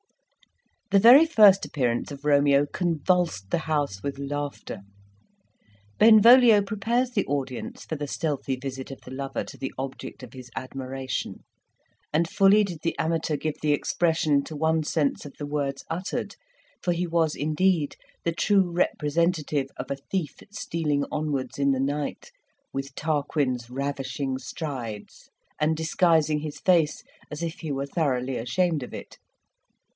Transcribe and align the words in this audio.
The 0.89 0.97
very 0.99 1.25
first 1.27 1.63
appearance 1.63 2.11
of 2.11 2.25
Romeo 2.25 2.65
convulsed 2.65 3.51
the 3.51 3.59
house 3.59 4.01
with 4.03 4.17
laughter. 4.17 4.79
Benvolio 5.99 6.61
prepares 6.63 7.11
the 7.11 7.25
audience 7.27 7.85
for 7.85 7.95
the 7.95 8.07
stealthy 8.07 8.55
visit 8.57 8.89
of 8.91 8.99
the 9.01 9.11
lover 9.11 9.43
to 9.45 9.57
the 9.57 9.71
object 9.77 10.21
of 10.23 10.33
his 10.33 10.49
admiration; 10.55 11.43
and 12.11 12.27
fully 12.27 12.63
did 12.63 12.79
the 12.81 12.97
amateur 12.97 13.37
give 13.37 13.61
the 13.61 13.71
expression 13.73 14.43
to 14.45 14.55
one 14.55 14.83
sense 14.83 15.23
of 15.23 15.33
the 15.37 15.45
words 15.45 15.85
uttered, 15.89 16.35
for 16.81 16.91
he 16.91 17.05
was 17.07 17.35
indeed 17.35 17.95
the 18.25 18.33
true 18.33 18.69
representative 18.69 19.67
of 19.77 19.91
a 19.91 19.95
thief 19.95 20.37
stealing 20.49 21.05
onwards 21.11 21.59
in 21.59 21.71
the 21.71 21.79
night, 21.79 22.31
"with 22.73 22.95
Tarquin's 22.95 23.69
ravishing 23.69 24.39
strides," 24.39 25.29
and 25.59 25.77
disguising 25.77 26.39
his 26.39 26.59
face 26.59 27.03
as 27.29 27.43
if 27.43 27.59
he 27.59 27.71
were 27.71 27.85
thoroughly 27.85 28.35
ashamed 28.35 28.81
of 28.83 28.93
it. 28.93 29.19